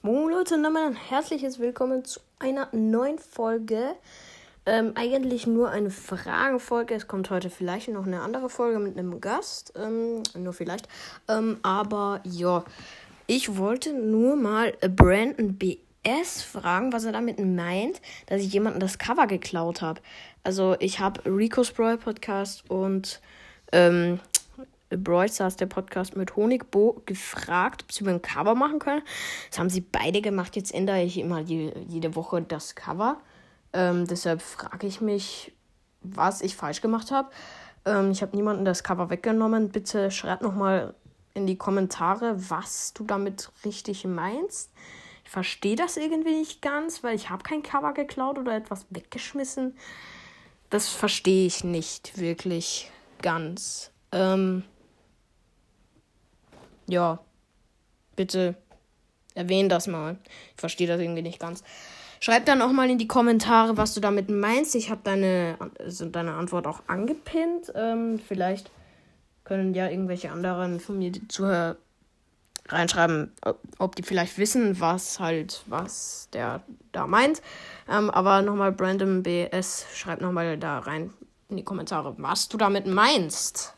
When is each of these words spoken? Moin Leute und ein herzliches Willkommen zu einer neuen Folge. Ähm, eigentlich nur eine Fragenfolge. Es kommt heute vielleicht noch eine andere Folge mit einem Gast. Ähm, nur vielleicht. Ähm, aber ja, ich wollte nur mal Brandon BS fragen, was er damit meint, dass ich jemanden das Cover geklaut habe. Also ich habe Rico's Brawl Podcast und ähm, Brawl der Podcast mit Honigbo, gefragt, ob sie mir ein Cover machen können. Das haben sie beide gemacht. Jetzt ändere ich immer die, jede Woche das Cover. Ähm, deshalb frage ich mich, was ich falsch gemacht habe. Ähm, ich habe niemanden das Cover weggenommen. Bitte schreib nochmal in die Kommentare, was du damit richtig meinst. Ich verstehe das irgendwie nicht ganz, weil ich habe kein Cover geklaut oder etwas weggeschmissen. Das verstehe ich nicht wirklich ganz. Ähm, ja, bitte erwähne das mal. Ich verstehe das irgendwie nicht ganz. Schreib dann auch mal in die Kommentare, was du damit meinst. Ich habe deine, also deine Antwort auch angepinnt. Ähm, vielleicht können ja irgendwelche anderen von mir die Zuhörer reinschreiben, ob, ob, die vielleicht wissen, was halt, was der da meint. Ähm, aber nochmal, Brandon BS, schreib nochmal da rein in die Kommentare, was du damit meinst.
Moin 0.00 0.30
Leute 0.30 0.54
und 0.54 0.64
ein 0.64 0.94
herzliches 0.94 1.58
Willkommen 1.58 2.04
zu 2.04 2.20
einer 2.38 2.68
neuen 2.70 3.18
Folge. 3.18 3.96
Ähm, 4.64 4.92
eigentlich 4.94 5.48
nur 5.48 5.70
eine 5.70 5.90
Fragenfolge. 5.90 6.94
Es 6.94 7.08
kommt 7.08 7.30
heute 7.30 7.50
vielleicht 7.50 7.88
noch 7.88 8.06
eine 8.06 8.20
andere 8.20 8.48
Folge 8.48 8.78
mit 8.78 8.96
einem 8.96 9.20
Gast. 9.20 9.72
Ähm, 9.74 10.22
nur 10.36 10.52
vielleicht. 10.52 10.86
Ähm, 11.26 11.58
aber 11.64 12.20
ja, 12.22 12.64
ich 13.26 13.56
wollte 13.56 13.92
nur 13.92 14.36
mal 14.36 14.72
Brandon 14.94 15.58
BS 15.58 16.42
fragen, 16.42 16.92
was 16.92 17.04
er 17.04 17.10
damit 17.10 17.40
meint, 17.40 18.00
dass 18.26 18.40
ich 18.40 18.52
jemanden 18.52 18.78
das 18.78 18.98
Cover 18.98 19.26
geklaut 19.26 19.82
habe. 19.82 20.00
Also 20.44 20.76
ich 20.78 21.00
habe 21.00 21.26
Rico's 21.26 21.72
Brawl 21.72 21.98
Podcast 21.98 22.70
und 22.70 23.20
ähm, 23.72 24.20
Brawl 24.90 25.26
der 25.28 25.66
Podcast 25.66 26.16
mit 26.16 26.36
Honigbo, 26.36 27.02
gefragt, 27.06 27.84
ob 27.84 27.92
sie 27.92 28.04
mir 28.04 28.12
ein 28.12 28.22
Cover 28.22 28.54
machen 28.54 28.78
können. 28.78 29.02
Das 29.50 29.58
haben 29.58 29.70
sie 29.70 29.80
beide 29.80 30.20
gemacht. 30.20 30.56
Jetzt 30.56 30.74
ändere 30.74 31.02
ich 31.02 31.18
immer 31.18 31.42
die, 31.42 31.72
jede 31.88 32.16
Woche 32.16 32.42
das 32.42 32.74
Cover. 32.74 33.20
Ähm, 33.72 34.06
deshalb 34.06 34.40
frage 34.40 34.86
ich 34.86 35.00
mich, 35.00 35.52
was 36.00 36.40
ich 36.40 36.56
falsch 36.56 36.80
gemacht 36.80 37.10
habe. 37.10 37.28
Ähm, 37.84 38.10
ich 38.10 38.22
habe 38.22 38.36
niemanden 38.36 38.64
das 38.64 38.82
Cover 38.82 39.10
weggenommen. 39.10 39.68
Bitte 39.70 40.10
schreib 40.10 40.42
nochmal 40.42 40.94
in 41.34 41.46
die 41.46 41.56
Kommentare, 41.56 42.34
was 42.50 42.92
du 42.94 43.04
damit 43.04 43.50
richtig 43.64 44.04
meinst. 44.04 44.72
Ich 45.24 45.30
verstehe 45.30 45.76
das 45.76 45.98
irgendwie 45.98 46.36
nicht 46.38 46.62
ganz, 46.62 47.04
weil 47.04 47.14
ich 47.14 47.28
habe 47.28 47.42
kein 47.42 47.62
Cover 47.62 47.92
geklaut 47.92 48.38
oder 48.38 48.56
etwas 48.56 48.86
weggeschmissen. 48.90 49.76
Das 50.70 50.88
verstehe 50.88 51.46
ich 51.46 51.64
nicht 51.64 52.18
wirklich 52.18 52.90
ganz. 53.20 53.90
Ähm, 54.12 54.64
ja, 56.88 57.20
bitte 58.16 58.56
erwähne 59.34 59.68
das 59.68 59.86
mal. 59.86 60.16
Ich 60.54 60.60
verstehe 60.60 60.88
das 60.88 61.00
irgendwie 61.00 61.22
nicht 61.22 61.38
ganz. 61.38 61.62
Schreib 62.20 62.46
dann 62.46 62.62
auch 62.62 62.72
mal 62.72 62.90
in 62.90 62.98
die 62.98 63.06
Kommentare, 63.06 63.76
was 63.76 63.94
du 63.94 64.00
damit 64.00 64.28
meinst. 64.28 64.74
Ich 64.74 64.90
habe 64.90 65.00
deine, 65.04 65.56
also 65.78 66.06
deine 66.06 66.34
Antwort 66.34 66.66
auch 66.66 66.82
angepinnt. 66.88 67.72
Ähm, 67.76 68.18
vielleicht 68.26 68.70
können 69.44 69.72
ja 69.72 69.88
irgendwelche 69.88 70.32
anderen 70.32 70.80
von 70.80 70.98
mir 70.98 71.12
die 71.12 71.28
Zuhörer 71.28 71.76
reinschreiben, 72.68 73.32
ob, 73.42 73.60
ob, 73.78 73.96
die 73.96 74.02
vielleicht 74.02 74.36
wissen, 74.36 74.80
was 74.80 75.20
halt, 75.20 75.62
was 75.66 76.28
der 76.32 76.62
da 76.92 77.06
meint. 77.06 77.40
Ähm, 77.88 78.10
aber 78.10 78.42
nochmal, 78.42 78.72
Brandon 78.72 79.22
BS, 79.22 79.86
schreib 79.94 80.20
nochmal 80.20 80.58
da 80.58 80.80
rein 80.80 81.12
in 81.48 81.56
die 81.56 81.64
Kommentare, 81.64 82.14
was 82.18 82.48
du 82.48 82.58
damit 82.58 82.86
meinst. 82.86 83.74